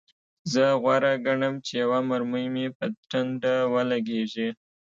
زه 0.53 0.63
غوره 0.81 1.13
ګڼم 1.25 1.53
چې 1.65 1.73
یوه 1.83 1.99
مرمۍ 2.09 2.45
مې 2.53 2.67
په 2.77 2.85
ټنډه 3.09 3.55
ولګیږي 3.73 4.49